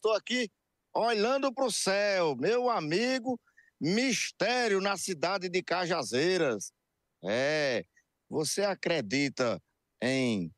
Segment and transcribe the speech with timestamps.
[0.00, 0.50] Estou aqui
[0.94, 3.38] olhando para o céu, meu amigo,
[3.78, 6.72] mistério na cidade de Cajazeiras.
[7.22, 7.84] É,
[8.26, 9.62] você acredita
[10.00, 10.50] em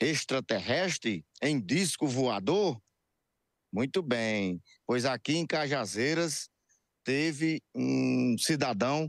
[0.00, 2.76] extraterrestre, em disco voador?
[3.72, 6.50] Muito bem, pois aqui em Cajazeiras
[7.04, 9.08] teve um cidadão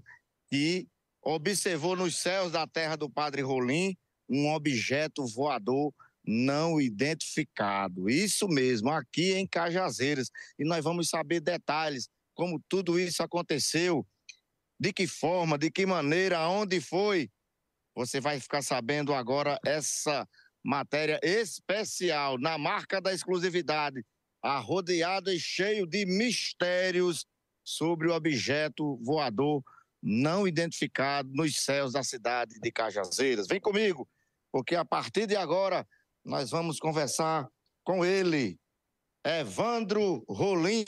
[0.52, 0.88] que
[1.24, 3.98] observou nos céus da terra do Padre Rolim
[4.30, 5.92] um objeto voador
[6.28, 8.10] não identificado.
[8.10, 10.30] Isso mesmo, aqui em Cajazeiras.
[10.60, 14.06] E nós vamos saber detalhes, como tudo isso aconteceu,
[14.79, 17.32] de que forma, de que maneira, aonde foi.
[17.96, 20.28] Você vai ficar sabendo agora essa
[20.64, 24.06] matéria especial na marca da exclusividade,
[24.43, 27.25] arrodeado e cheio de mistérios
[27.64, 29.64] sobre o objeto voador
[30.01, 33.48] não identificado nos céus da cidade de Cajazeiras.
[33.48, 34.08] Vem comigo,
[34.52, 35.88] porque a partir de agora
[36.27, 37.47] nós vamos conversar
[37.86, 38.59] com ele,
[39.25, 40.83] Evandro Rolim,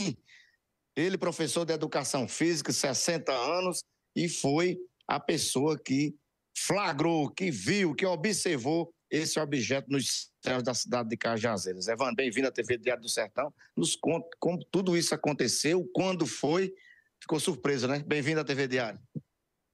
[0.96, 3.82] ele professor de educação física, 60 anos,
[4.14, 6.14] e foi a pessoa que
[6.58, 11.88] flagrou, que viu, que observou esse objeto nos céus da cidade de Cajazeiras.
[11.88, 13.52] Evandro, bem-vindo à TV Diário do Sertão.
[13.78, 16.74] Nos conta como tudo isso aconteceu, quando foi.
[17.22, 18.04] Ficou surpreso, né?
[18.06, 19.00] Bem-vindo à TV Diário.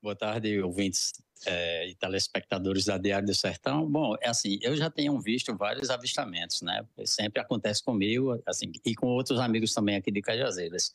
[0.02, 1.12] Boa tarde, ouvintes
[1.46, 3.90] é, e telespectadores da Diário do Sertão.
[3.90, 6.86] Bom, é assim, eu já tenho visto vários avistamentos, né?
[7.06, 10.92] Sempre acontece comigo, assim, e com outros amigos também aqui de Cajazeiras.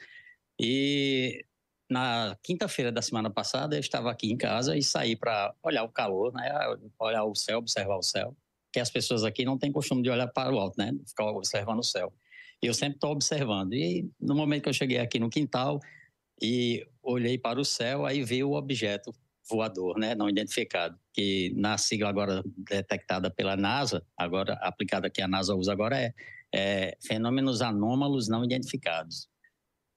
[0.58, 1.44] E
[1.88, 5.88] na quinta-feira da semana passada eu estava aqui em casa e saí para olhar o
[5.88, 6.50] calor, né?
[6.98, 8.36] Olhar o céu, observar o céu.
[8.72, 10.92] Que as pessoas aqui não têm costume de olhar para o alto, né?
[11.06, 12.12] Ficar observando o céu.
[12.62, 13.74] E eu sempre estou observando.
[13.74, 15.80] E no momento que eu cheguei aqui no quintal
[16.40, 19.12] e olhei para o céu, aí veio o objeto
[19.50, 25.28] voador, né, não identificado, que na sigla agora detectada pela NASA, agora aplicada que a
[25.28, 26.14] NASA usa agora é,
[26.52, 29.28] é fenômenos anômalos não identificados.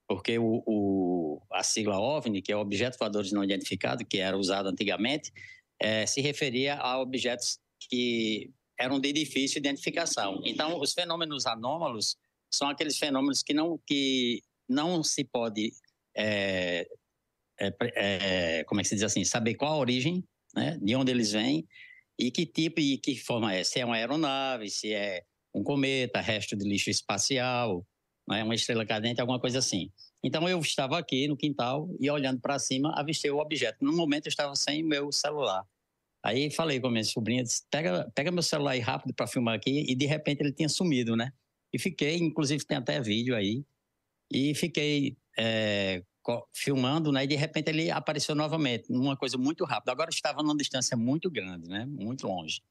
[0.08, 4.68] Porque o, o, a sigla OVNI, que é Objeto Voadores Não Identificado, que era usado
[4.68, 5.32] antigamente,
[5.80, 7.60] é, se referia a objetos
[7.90, 10.42] que eram de difícil identificação.
[10.44, 12.18] Então, os fenômenos anômalos
[12.52, 15.72] são aqueles fenômenos que não, que não se pode
[16.16, 16.88] é,
[17.68, 20.24] é, é, como é que se diz assim, saber qual a origem,
[20.56, 21.68] né, de onde eles vêm
[22.20, 23.64] e que tipo e que forma é.
[23.64, 27.86] Se é uma aeronave, se é um cometa, resto de lixo espacial,
[28.28, 29.92] né, uma estrela cadente, alguma coisa assim.
[30.24, 33.84] Então eu estava aqui no quintal e olhando para cima, avistei o objeto.
[33.84, 35.66] No momento eu estava sem meu celular.
[36.24, 39.56] Aí falei com a minha sobrinha, disse, pega, pega meu celular aí rápido para filmar
[39.56, 41.34] aqui, e de repente ele tinha sumido, né?
[41.74, 43.66] E fiquei, inclusive tem até vídeo aí,
[44.32, 46.02] e fiquei é,
[46.54, 47.24] filmando, né?
[47.24, 49.92] E de repente ele apareceu novamente, numa coisa muito rápida.
[49.92, 51.86] Agora estava numa distância muito grande, né?
[51.86, 52.62] Muito longe.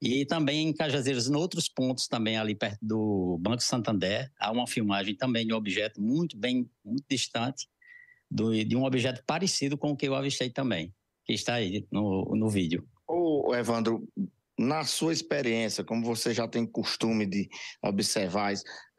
[0.00, 4.66] E também em Cajazeiras, em outros pontos também ali perto do Banco Santander, há uma
[4.66, 7.68] filmagem também de um objeto muito bem, muito distante,
[8.30, 10.94] do, de um objeto parecido com o que eu avistei também,
[11.24, 12.86] que está aí no, no vídeo.
[13.08, 14.06] Ô, Evandro,
[14.58, 17.48] na sua experiência, como você já tem costume de
[17.82, 18.52] observar,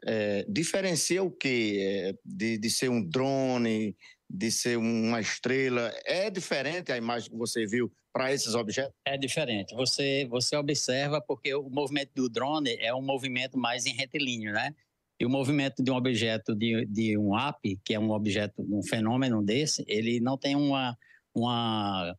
[0.05, 3.95] é, diferencia o que é, de, de ser um drone,
[4.29, 5.93] de ser uma estrela?
[6.05, 8.93] É diferente a imagem que você viu para esses objetos?
[9.05, 9.75] É diferente.
[9.75, 14.73] Você, você observa porque o movimento do drone é um movimento mais em retilíneo, né?
[15.19, 18.81] E o movimento de um objeto, de, de um app, que é um objeto, um
[18.81, 20.97] fenômeno desse, ele não tem uma,
[21.35, 22.15] uma,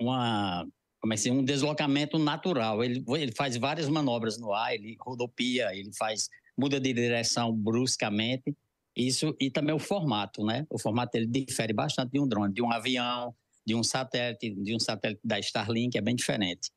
[0.00, 0.66] uma
[1.08, 2.82] que um deslocamento natural.
[2.82, 8.56] Ele, ele faz várias manobras no ar, ele rodopia, ele faz muda de direção bruscamente.
[8.96, 10.66] Isso e também o formato, né?
[10.70, 13.34] O formato ele difere bastante de um drone, de um avião,
[13.66, 16.70] de um satélite, de um satélite da Starlink é bem diferente.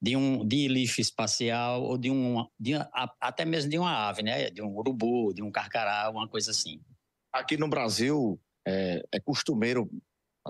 [0.00, 2.72] De um de lixo espacial ou de um de,
[3.20, 4.50] até mesmo de uma ave, né?
[4.50, 6.80] De um urubu, de um carcará, uma coisa assim.
[7.32, 9.90] Aqui no Brasil é, é costumeiro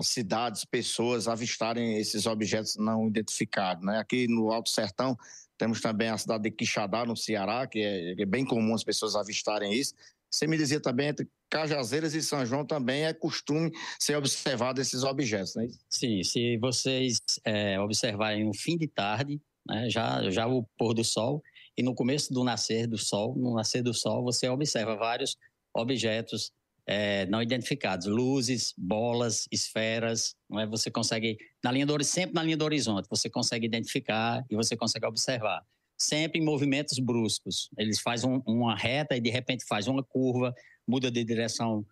[0.01, 3.85] cidades, pessoas avistarem esses objetos não identificados.
[3.85, 3.97] Né?
[3.97, 5.17] Aqui no Alto Sertão
[5.57, 9.15] temos também a cidade de Quixadá, no Ceará, que é, é bem comum as pessoas
[9.15, 9.93] avistarem isso.
[10.29, 15.03] Você me dizia também, entre Cajazeiras e São João também é costume ser observado esses
[15.03, 15.67] objetos, né?
[15.89, 21.05] Sim, se vocês é, observarem no fim de tarde, né, já, já o pôr do
[21.05, 21.41] sol,
[21.77, 25.37] e no começo do nascer do sol, no nascer do sol, você observa vários
[25.73, 26.51] objetos
[26.87, 30.67] é, não identificados, luzes, bolas, esferas, não é?
[30.67, 34.75] Você consegue na linha do sempre na linha do horizonte, você consegue identificar e você
[34.75, 35.63] consegue observar.
[35.97, 37.69] Sempre em movimentos bruscos.
[37.77, 40.53] Eles fazem um, uma reta e de repente faz uma curva,
[40.87, 41.85] muda de direção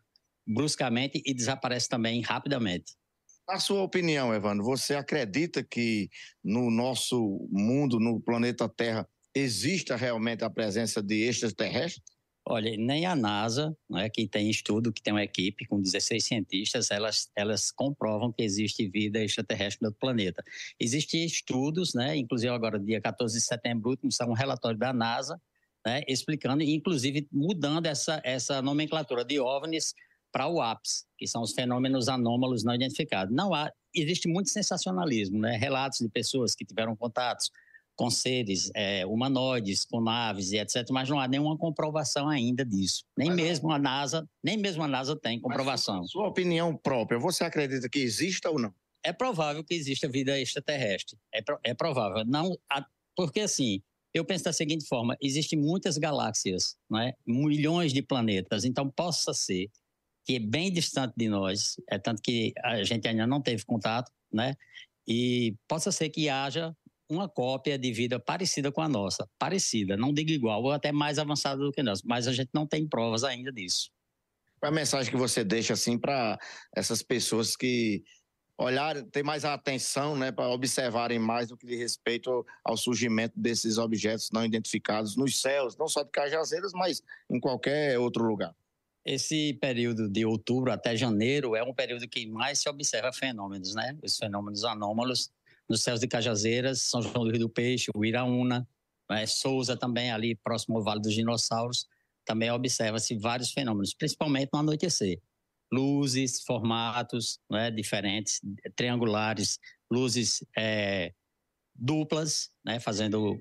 [0.46, 2.94] bruscamente e desaparece também rapidamente.
[3.48, 6.10] Na sua opinião, Evandro, você acredita que
[6.44, 12.02] no nosso mundo, no planeta Terra, exista realmente a presença de extraterrestres?
[12.46, 16.92] Olha, nem a NASA, né, que tem estudo, que tem uma equipe com 16 cientistas,
[16.92, 20.44] elas, elas comprovam que existe vida extraterrestre no planeta.
[20.78, 25.42] Existem estudos, né, inclusive agora, dia 14 de setembro, saiu um relatório da NASA,
[25.86, 29.94] né, explicando, inclusive mudando essa, essa nomenclatura de OVNIs
[30.30, 33.34] para o APS, que são os fenômenos anômalos não identificados.
[33.34, 37.50] Não há, existe muito sensacionalismo, né, relatos de pessoas que tiveram contatos
[37.96, 43.04] com seres é, humanoides, com naves e etc., mas não há nenhuma comprovação ainda disso.
[43.18, 43.76] Nem mas mesmo não.
[43.76, 46.00] a NASA, nem mesmo a NASA tem comprovação.
[46.00, 48.74] Mas, sua opinião própria, você acredita que exista ou não?
[49.04, 51.18] É provável que exista vida extraterrestre.
[51.34, 52.24] É, é provável.
[52.26, 52.58] Não,
[53.16, 53.82] porque assim,
[54.14, 57.14] eu penso da seguinte forma: existem muitas galáxias, é?
[57.26, 58.64] milhões de planetas.
[58.64, 59.70] Então possa ser
[60.26, 64.10] que é bem distante de nós, é tanto que a gente ainda não teve contato,
[64.32, 64.56] né?
[65.06, 66.74] E possa ser que haja
[67.14, 71.20] uma cópia de vida parecida com a nossa, parecida, não digo igual, ou até mais
[71.20, 73.92] avançada do que nós, mas a gente não tem provas ainda disso.
[74.60, 76.38] Qual a mensagem que você deixa assim para
[76.76, 78.04] essas pessoas que
[78.58, 83.78] olharem, ter mais atenção, né, para observarem mais o que diz respeito ao surgimento desses
[83.78, 88.56] objetos não identificados nos céus, não só de Cajazeiras, mas em qualquer outro lugar?
[89.06, 93.98] Esse período de outubro até janeiro é um período que mais se observa fenômenos, né?
[94.02, 95.30] Os fenômenos anômalos
[95.70, 98.68] nos céus de Cajazeiras, São João do Rio do Peixe, o Iraúna,
[99.10, 101.88] né, Souza também ali próximo ao Vale dos Dinossauros,
[102.26, 105.22] também observa-se vários fenômenos, principalmente no anoitecer.
[105.72, 108.40] Luzes, formatos né, diferentes,
[108.76, 109.60] triangulares,
[109.92, 111.14] luzes é,
[111.76, 113.40] duplas, né, fazendo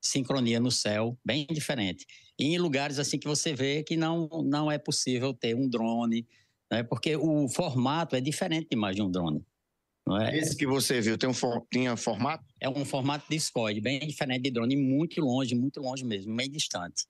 [0.00, 2.06] sincronia no céu, bem diferente.
[2.38, 6.26] E em lugares assim que você vê que não, não é possível ter um drone,
[6.70, 9.44] né, porque o formato é diferente de mais de um drone.
[10.16, 10.38] É?
[10.38, 12.44] Esse que você viu tem um for, tinha formato?
[12.60, 17.04] É um formato discoide, bem diferente de drone, muito longe, muito longe mesmo, bem distante.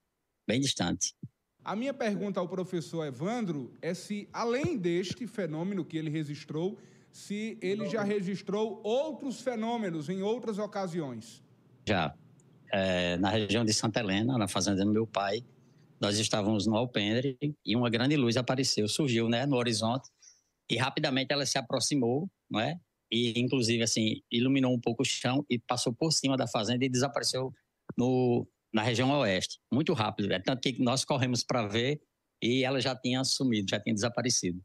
[0.46, 1.14] Bem distante.
[1.62, 6.78] A minha pergunta ao professor Evandro é se, além deste fenômeno que ele registrou,
[7.12, 11.42] se ele já registrou outros fenômenos em outras ocasiões.
[11.86, 12.14] Já.
[12.72, 15.44] É, na região de Santa Helena, na fazenda do meu pai,
[16.00, 20.08] nós estávamos no alpendre e uma grande luz apareceu, surgiu né, no horizonte
[20.70, 22.78] e rapidamente ela se aproximou, não é?
[23.10, 26.88] E inclusive assim iluminou um pouco o chão e passou por cima da fazenda e
[26.88, 27.52] desapareceu
[27.96, 30.32] no, na região oeste, muito rápido.
[30.32, 32.00] É tanto que nós corremos para ver
[32.42, 34.62] e ela já tinha sumido, já tinha desaparecido.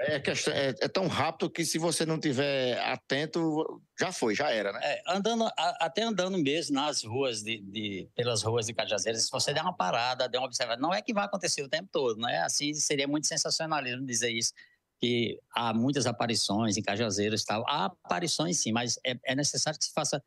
[0.00, 4.72] É, é, é, tão rápido que se você não tiver atento, já foi, já era,
[4.72, 4.78] né?
[4.80, 9.30] É, andando, a, até andando mesmo nas ruas de, de, pelas ruas de Cajazeiras, se
[9.30, 12.20] você der uma parada, der uma observação, não é que vai acontecer o tempo todo,
[12.20, 12.38] né?
[12.42, 14.52] Assim seria muito sensacionalismo dizer isso
[15.00, 17.64] que há muitas aparições em Cajazeiras e tal.
[17.68, 20.22] Há aparições sim, mas é, é, necessário que se faça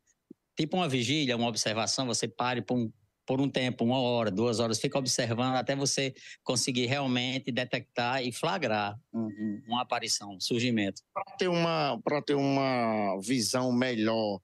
[0.58, 2.92] tipo uma vigília, uma observação, você pare por um,
[3.26, 6.14] por um tempo, uma hora, duas horas, fica observando até você
[6.44, 11.02] conseguir realmente detectar e flagrar um, um, uma aparição, um surgimento.
[11.14, 14.40] Para ter uma, ter uma visão melhor,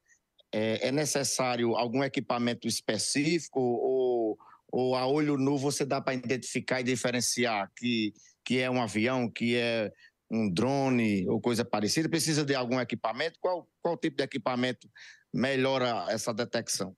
[0.52, 4.38] é, é necessário algum equipamento específico ou,
[4.70, 8.12] ou a olho nu você dá para identificar e diferenciar que,
[8.44, 9.92] que é um avião, que é
[10.30, 12.08] um drone ou coisa parecida?
[12.08, 13.38] Precisa de algum equipamento?
[13.40, 14.88] Qual, qual tipo de equipamento
[15.32, 16.96] melhora essa detecção?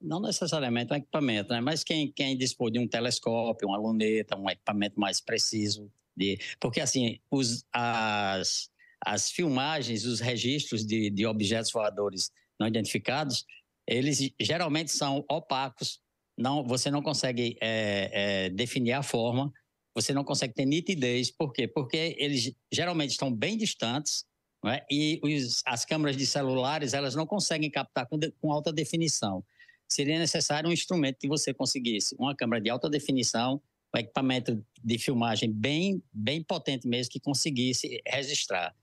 [0.00, 1.60] Não necessariamente um equipamento, né?
[1.60, 5.90] mas quem, quem dispor de um telescópio, uma luneta, um equipamento mais preciso.
[6.16, 6.38] De...
[6.58, 8.68] Porque, assim, os, as,
[9.04, 13.44] as filmagens, os registros de, de objetos voadores não identificados,
[13.86, 16.00] eles geralmente são opacos,
[16.36, 18.10] não, você não consegue é,
[18.46, 19.52] é, definir a forma
[19.94, 21.30] você não consegue ter nitidez.
[21.30, 21.68] Por quê?
[21.68, 24.24] Porque eles geralmente estão bem distantes
[24.66, 24.84] é?
[24.90, 29.44] e os, as câmeras de celulares elas não conseguem captar com, de, com, alta definição.
[29.88, 33.60] Seria necessário um instrumento que você conseguisse uma câmera de alta definição,
[33.94, 38.74] um equipamento de filmagem bem, bem potente mesmo que conseguisse registrar.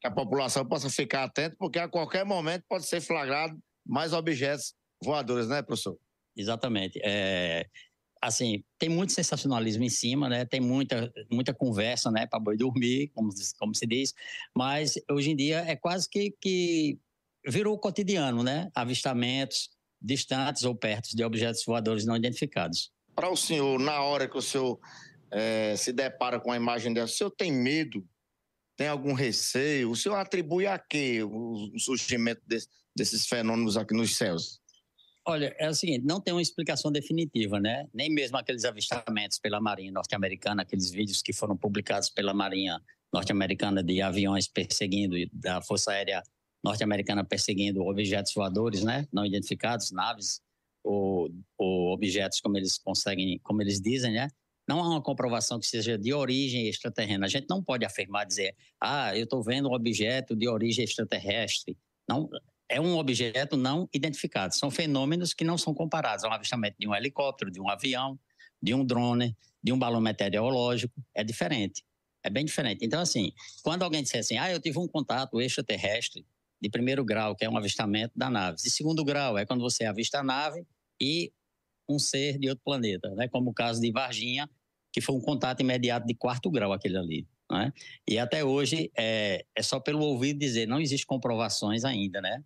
[0.00, 4.74] Que a população possa ficar atenta, porque a qualquer momento pode ser flagrado mais objetos
[5.02, 5.98] voadores, né, professor?
[6.36, 7.00] Exatamente.
[7.02, 7.66] É,
[8.22, 10.44] assim, tem muito sensacionalismo em cima, né?
[10.44, 12.24] Tem muita, muita conversa, né?
[12.24, 14.14] Para boi dormir, como, como se diz.
[14.56, 16.98] Mas hoje em dia é quase que, que
[17.44, 18.70] virou cotidiano, né?
[18.76, 22.92] Avistamentos distantes ou perto de objetos voadores não identificados.
[23.14, 24.78] Para o senhor, na hora que o senhor
[25.30, 28.06] é, se depara com a imagem dessa, o senhor tem medo?
[28.76, 29.90] Tem algum receio?
[29.90, 34.61] O senhor atribui a quê o surgimento desse, desses fenômenos aqui nos céus?
[35.24, 37.88] Olha, é o seguinte, não tem uma explicação definitiva, né?
[37.94, 42.80] Nem mesmo aqueles avistamentos pela Marinha norte-americana, aqueles vídeos que foram publicados pela Marinha
[43.12, 46.22] norte-americana de aviões perseguindo, da Força Aérea
[46.64, 49.06] norte-americana perseguindo objetos voadores, né?
[49.12, 50.40] Não identificados, naves
[50.82, 54.28] ou, ou objetos como eles conseguem, como eles dizem, né?
[54.68, 57.26] Não há uma comprovação que seja de origem extraterrena.
[57.26, 61.76] A gente não pode afirmar, dizer, ah, eu estou vendo um objeto de origem extraterrestre.
[62.08, 62.28] Não,
[62.72, 64.54] é um objeto não identificado.
[64.54, 66.24] São fenômenos que não são comparados.
[66.24, 68.18] É um avistamento de um helicóptero, de um avião,
[68.62, 70.94] de um drone, de um balão meteorológico.
[71.14, 71.84] É diferente.
[72.24, 72.84] É bem diferente.
[72.84, 76.24] Então, assim, quando alguém disser assim, ah, eu tive um contato extraterrestre
[76.60, 78.56] de primeiro grau, que é um avistamento da nave.
[78.56, 80.64] De segundo grau é quando você avista a nave
[81.00, 81.32] e
[81.88, 83.28] um ser de outro planeta, né?
[83.28, 84.48] como o caso de Varginha,
[84.92, 87.26] que foi um contato imediato de quarto grau aquele ali.
[87.50, 87.72] Né?
[88.08, 92.42] E até hoje é, é só pelo ouvido dizer, não existe comprovações ainda, né?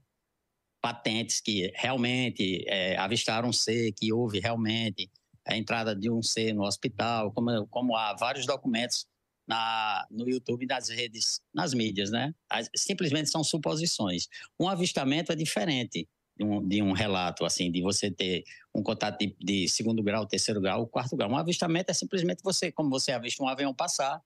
[0.86, 5.10] Patentes que realmente é, avistaram um que houve realmente
[5.44, 9.04] a entrada de um ser no hospital, como, como há vários documentos
[9.48, 12.32] na, no YouTube, nas redes, nas mídias, né?
[12.48, 14.28] As, simplesmente são suposições.
[14.60, 19.18] Um avistamento é diferente de um, de um relato, assim, de você ter um contato
[19.18, 21.28] de, de, segundo grau, terceiro grau, quarto grau.
[21.28, 24.22] Um avistamento é simplesmente você, como você avista um avião passar,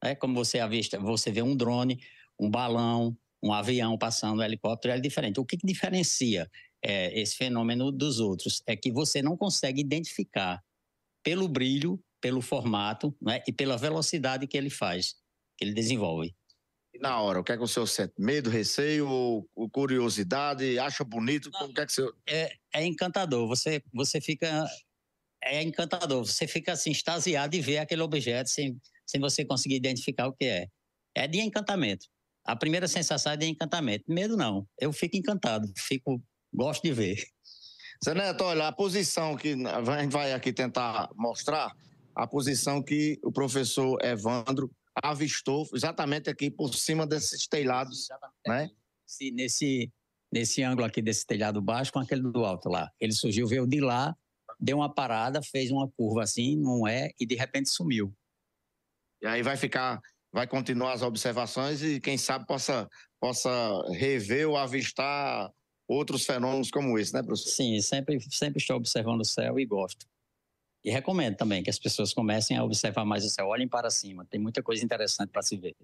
[0.00, 0.14] né?
[0.14, 1.98] como você avista, você vê um drone,
[2.38, 5.38] um balão, um avião passando, um helicóptero, é diferente.
[5.38, 6.50] O que, que diferencia
[6.82, 10.64] é, esse fenômeno dos outros é que você não consegue identificar
[11.22, 13.42] pelo brilho, pelo formato né?
[13.46, 15.16] e pela velocidade que ele faz,
[15.58, 16.34] que ele desenvolve.
[16.94, 18.14] E na hora, o que é que o senhor sente?
[18.18, 20.78] Medo, receio, ou, curiosidade?
[20.78, 21.50] Acha bonito?
[21.52, 22.16] Não, o que é que o senhor...
[22.26, 23.46] É, é encantador.
[23.46, 24.66] Você, você fica...
[25.42, 26.24] É encantador.
[26.24, 30.46] Você fica assim, extasiado de ver aquele objeto sem, sem você conseguir identificar o que
[30.46, 30.68] é.
[31.14, 32.06] É de encantamento.
[32.44, 34.04] A primeira sensação é de encantamento.
[34.08, 34.66] Medo não.
[34.78, 35.72] Eu fico encantado.
[35.76, 36.22] Fico...
[36.52, 37.16] Gosto de ver.
[38.04, 41.74] Zé Neto, olha, a posição que a gente vai aqui tentar mostrar,
[42.14, 44.70] a posição que o professor Evandro
[45.02, 48.08] avistou exatamente aqui por cima desses telhados,
[48.46, 48.68] né?
[49.06, 49.92] Sim, nesse,
[50.32, 52.90] nesse ângulo aqui desse telhado baixo com aquele do alto lá.
[53.00, 54.14] Ele surgiu, veio de lá,
[54.60, 58.14] deu uma parada, fez uma curva assim, não é, e de repente sumiu.
[59.22, 60.00] E aí vai ficar,
[60.34, 62.88] vai continuar as observações e quem sabe possa,
[63.20, 63.48] possa
[63.92, 65.48] rever ou avistar
[65.86, 67.50] outros fenômenos como esse, né, professor?
[67.50, 70.04] Sim, sempre, sempre estou observando o céu e gosto.
[70.84, 74.26] E recomendo também que as pessoas comecem a observar mais o céu, olhem para cima,
[74.28, 75.76] tem muita coisa interessante para se ver.